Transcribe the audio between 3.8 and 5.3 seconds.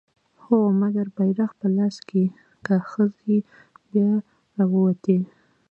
بيا راووتې